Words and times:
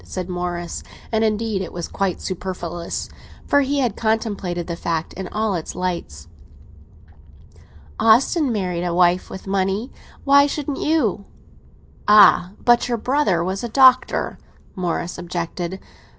said 0.03 0.27
Morris; 0.27 0.81
and, 1.11 1.23
indeed, 1.23 1.61
it 1.61 1.71
was 1.71 1.87
quite 1.87 2.19
superfluous, 2.19 3.07
for 3.45 3.61
he 3.61 3.77
had 3.81 3.95
contemplated 3.95 4.65
the 4.65 4.75
fact 4.75 5.13
in 5.13 5.27
all 5.27 5.53
its 5.53 5.75
lights. 5.75 6.27
"Austin 7.99 8.51
married 8.51 8.83
a 8.83 8.95
wife 8.95 9.29
with 9.29 9.45
money—why 9.45 10.47
shouldn't 10.47 10.79
you?" 10.79 11.25
"Ah! 12.07 12.53
but 12.65 12.87
your 12.87 12.97
brother 12.97 13.43
was 13.43 13.63
a 13.63 13.69
doctor," 13.69 14.39
Morris 14.75 15.19
objected. 15.19 15.79